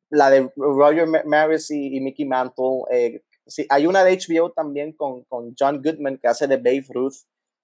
[0.09, 2.83] la de Roger Maris y, Mickey Mantle.
[2.91, 6.85] Eh, sí, hay una de HBO también con, con, John Goodman que hace de Babe
[6.89, 7.15] Ruth.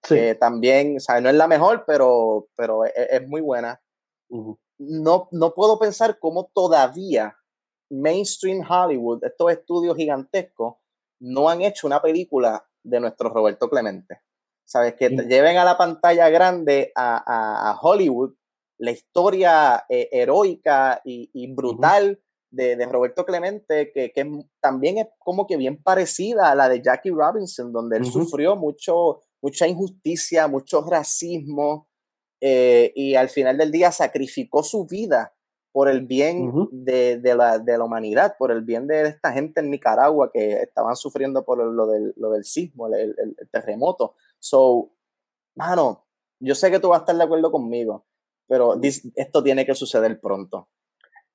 [0.07, 3.81] que también, o sea, no es la mejor, pero, pero e, e, es, muy buena.
[4.29, 7.35] no, no puedo pensar cómo todavía
[7.89, 10.75] mainstream Hollywood, estos estudios gigantescos,
[11.19, 14.21] no han hecho una película de nuestro Roberto Clemente.
[14.65, 14.95] ¿Sabes?
[14.95, 18.33] Que lleven a la pantalla grande a, Hollywood
[18.79, 24.11] la historia eh, heroica y, brutal de, Roberto Clemente, que,
[24.61, 29.21] también es como que bien parecida a la de Jackie Robinson, donde él sufrió mucho,
[29.41, 31.87] mucha injusticia, mucho racismo,
[32.39, 35.33] eh, y al final del día sacrificó su vida
[35.77, 39.69] por el bien de, la, de, la, humanidad, por el bien de esta gente en
[39.69, 43.15] Nicaragua que estaban sufriendo por lo del, lo del sismo, el,
[43.51, 44.15] terremoto.
[44.39, 44.89] So,
[45.53, 46.07] mano,
[46.39, 48.07] yo sé que tú vas a estar de acuerdo conmigo,
[48.47, 48.81] pero
[49.13, 50.67] esto tiene que suceder pronto.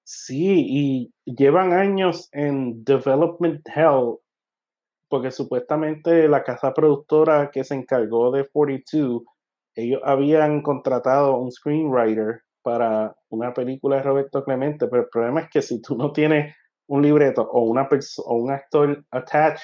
[0.03, 4.17] Sí, y llevan años en Development Hell,
[5.09, 9.23] porque supuestamente la casa productora que se encargó de 42,
[9.77, 15.51] ellos habían contratado un screenwriter para una película de Roberto Clemente, pero el problema es
[15.51, 16.55] que si tú no tienes
[16.89, 17.89] un libreto o una
[18.25, 19.63] o un actor attached,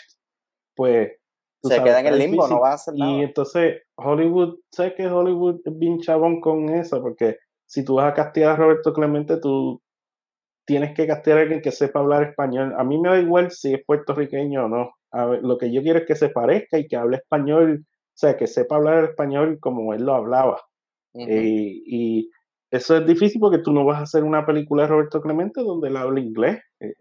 [0.75, 1.11] pues
[1.63, 3.13] se queda en el limbo, no va a hacer nada.
[3.13, 8.13] Y entonces Hollywood, sé que Hollywood es bien chabón con eso, porque si tú vas
[8.13, 9.83] a castigar a Roberto Clemente, tú
[10.67, 12.75] tienes que castigar a alguien que sepa hablar español.
[12.79, 14.91] A mí me da igual si es puertorriqueño o no.
[15.11, 18.15] A ver, lo que yo quiero es que se parezca y que hable español, o
[18.15, 20.61] sea, que sepa hablar español como él lo hablaba.
[21.15, 22.31] y
[22.71, 25.89] eso es difícil porque tú no vas a hacer una película de Roberto Clemente donde
[25.89, 26.95] él hable inglés, eh,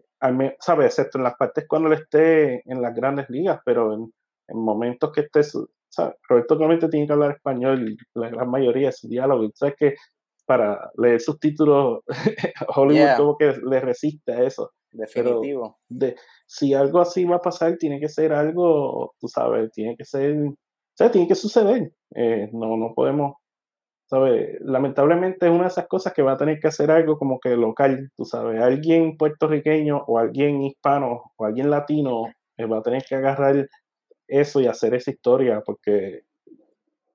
[0.60, 0.86] ¿sabes?
[0.86, 4.12] Excepto en las partes cuando él esté en las grandes ligas, pero en,
[4.50, 6.16] momentos que esté, ¿sabes?
[6.26, 9.74] Roberto Clemente tiene que hablar español, la gran mayoría de su diálogo, ¿sabes?
[9.76, 9.94] Que
[10.46, 12.00] para leer sus títulos,
[12.74, 14.70] Hollywood como que le resiste a eso.
[14.90, 15.78] Definitivo.
[15.90, 16.16] de,
[16.46, 20.34] si algo así va a pasar, tiene que ser algo, tú sabes, tiene que ser,
[20.34, 20.56] o
[20.94, 21.92] sea, tiene que suceder.
[22.14, 23.34] Eh, no, no podemos
[24.08, 24.58] ¿sabes?
[24.60, 27.50] Lamentablemente es una de esas cosas que va a tener que hacer algo como que
[27.50, 33.04] local, tú sabes, alguien puertorriqueño o alguien hispano o alguien latino eh, va a tener
[33.04, 33.68] que agarrar
[34.26, 36.22] eso y hacer esa historia porque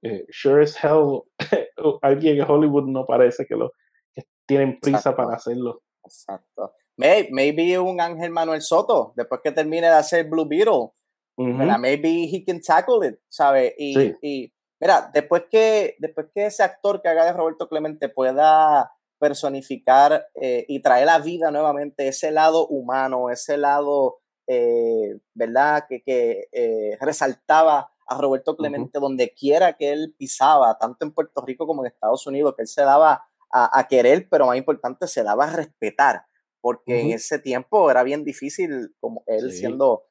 [0.04, 1.24] eh, sure as hell
[2.02, 3.72] alguien en Hollywood no parece que lo
[4.14, 5.82] que tienen prisa para hacerlo.
[6.04, 6.74] Exacto.
[6.96, 10.92] Maybe un Ángel Manuel Soto, después que termine de hacer Blue Beetle,
[11.38, 13.74] maybe he can tackle it, ¿sabes?
[13.80, 18.92] y Mira, después que, después que ese actor que haga de Roberto Clemente pueda
[19.24, 26.04] personificar eh, y traer a vida nuevamente ese lado humano, ese lado, eh, ¿verdad?, que,
[26.04, 31.66] que eh, resaltaba a Roberto Clemente donde quiera que él pisaba, tanto en Puerto Rico
[31.66, 35.46] como en Estados Unidos, que él se daba a, querer, pero más importante, se daba
[35.46, 36.26] a respetar,
[36.60, 40.04] porque en ese tiempo era bien difícil, como él siendo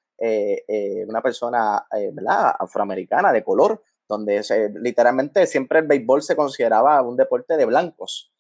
[1.07, 1.85] una persona,
[2.15, 3.83] ¿verdad?, afroamericana, de color,
[4.13, 4.43] donde
[4.75, 8.33] literalmente siempre el béisbol se consideraba un deporte de blancos.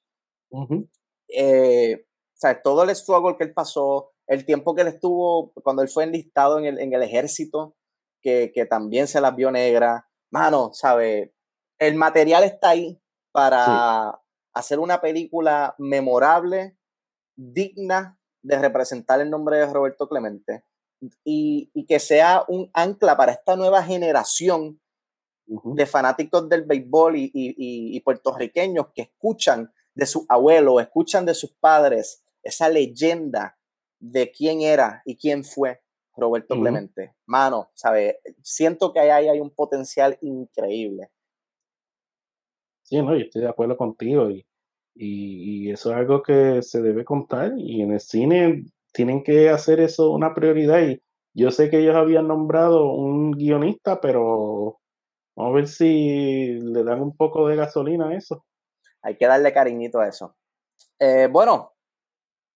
[1.28, 5.82] Eh, o sea, todo el struggle que él pasó, el tiempo que él estuvo cuando
[5.82, 7.74] él fue enlistado en el, en el ejército,
[8.20, 10.08] que, que, también se las vio negra.
[10.30, 11.34] Mano, ¿sabe?
[11.78, 13.00] El material está ahí
[13.32, 14.20] para
[14.52, 16.76] hacer una película memorable,
[17.34, 20.64] digna de representar el nombre de Roberto Clemente
[21.24, 24.81] y, y que sea un ancla para esta nueva generación
[25.64, 31.34] de fanáticos del béisbol y, y, y, puertorriqueños que escuchan de sus abuelos, escuchan de
[31.34, 33.58] sus padres esa leyenda
[33.98, 35.80] de quién era y quién fue
[36.16, 37.14] Roberto Clemente.
[37.26, 38.16] Mano, ¿sabes?
[38.42, 41.10] Siento que ahí hay un potencial increíble.
[42.82, 44.44] Sí, no, yo estoy de acuerdo contigo y,
[44.94, 49.80] y, eso es algo que se debe contar y en el cine tienen que hacer
[49.80, 51.00] eso una prioridad y
[51.34, 54.80] yo sé que ellos habían nombrado un guionista, pero
[55.36, 58.44] vamos a ver si le dan un poco de gasolina a eso.
[59.02, 60.36] Hay que darle cariñito a eso.
[60.98, 61.72] Eh, bueno,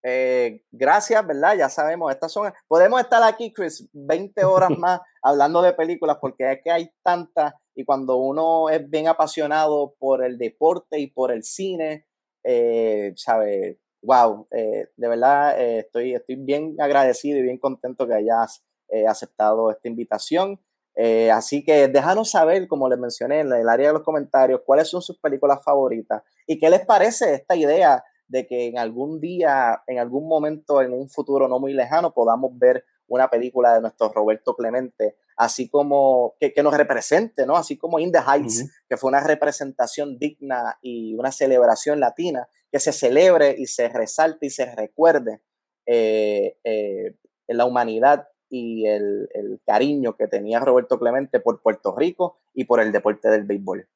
[0.04, 1.56] eh, gracias, ¿verdad?
[1.56, 2.52] Ya sabemos, estas son.
[2.68, 7.54] Podemos estar aquí, Chris, 20 horas más hablando de películas porque es que hay tantas
[7.74, 12.06] y cuando uno es bien apasionado por el deporte y por el cine,
[12.44, 13.80] eh, ¿sabe?
[14.02, 18.64] Wow, de verdad estoy, estoy bien agradecido y bien contento que hayas
[19.08, 20.60] aceptado esta invitación.
[20.98, 24.88] Eh, así que déjanos saber, como les mencioné en el área de los comentarios, cuáles
[24.88, 29.82] son sus películas favoritas y qué les parece esta idea de que en algún día,
[29.86, 34.08] en algún momento, en un futuro no muy lejano, podamos ver una película de nuestro
[34.08, 37.56] Roberto Clemente, así como que, nos represente, ¿no?
[37.56, 42.80] Así como In the Heights, que fue una representación digna y una celebración latina, que
[42.80, 45.40] se celebre y se resalte y se recuerde
[45.86, 47.14] eh, eh,
[47.46, 48.26] en la humanidad
[48.56, 53.44] y el, cariño que tenía Roberto Clemente por Puerto Rico y por el deporte del
[53.44, 53.88] béisbol.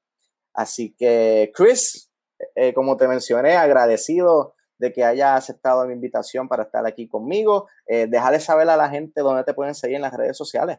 [0.52, 2.10] Así que, Chris,
[2.54, 7.68] eh, como te mencioné, agradecido de que haya aceptado mi invitación para estar aquí conmigo.
[7.86, 10.78] Eh, déjale saber a la gente dónde te pueden seguir en las redes sociales.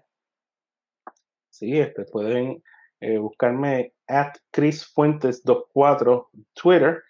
[1.49, 2.61] Sí, este, pueden
[2.99, 7.03] eh, buscarme at Chris Fuentes 24 Twitter.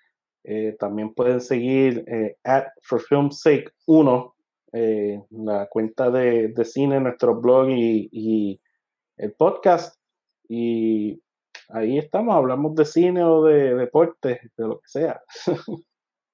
[0.80, 2.04] también pueden seguir
[2.44, 4.36] at For Film's Sake 1
[4.74, 8.60] eh, la cuenta de, cine, nuestro blog y,
[9.18, 10.00] el podcast.
[10.48, 11.22] Y
[11.70, 15.22] ahí estamos, hablamos de cine o de deporte, de lo que sea.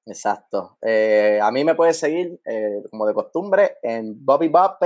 [0.05, 0.77] Exacto.
[0.81, 4.77] Eh, a mí me puedes seguir, eh, como de costumbre, en Bobby Bob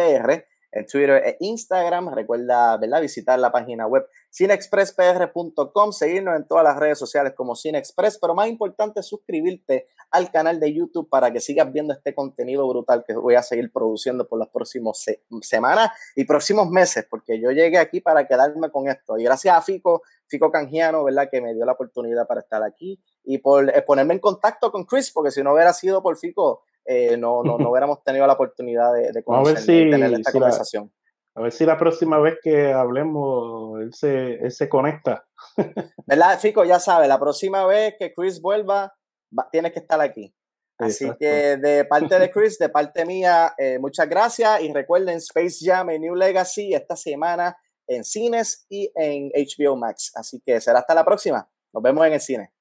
[0.72, 2.14] en Twitter e Instagram.
[2.14, 3.02] Recuerda ¿verdad?
[3.02, 8.48] visitar la página web cinexpresspr.com, seguirnos en todas las redes sociales como Cinexpress, pero más
[8.48, 13.36] importante suscribirte al canal de YouTube para que sigas viendo este contenido brutal que voy
[13.36, 15.04] a seguir produciendo por las próximas
[15.42, 19.18] semanas y próximos meses, porque yo llegué aquí para quedarme con esto.
[19.18, 21.30] Y gracias a Fico, Fico Canjiano, ¿verdad?
[21.30, 24.86] Que me dio la oportunidad para estar aquí y por eh, ponerme en contacto con
[24.86, 28.34] Chris, porque si no hubiera sido por Fico, eh, no, no, no hubiéramos tenido la
[28.34, 29.24] oportunidad de, de
[29.64, 30.92] tener esta conversación.
[31.36, 35.26] a ver si la próxima vez que hablemos él se, él se conecta.
[36.06, 36.64] ¿Verdad, Fico?
[36.64, 38.94] Ya sabe, la próxima vez que Chris vuelva,
[39.52, 40.34] tienes que estar aquí.
[40.78, 45.58] Así que de parte de Chris, de parte mía, eh, muchas gracias y recuerden Space
[45.62, 47.56] Jam y New Legacy esta semana
[47.86, 50.12] en cines y en HBO Max.
[50.16, 51.48] Así que será hasta la próxima.
[51.72, 52.52] Nos vemos en el cine.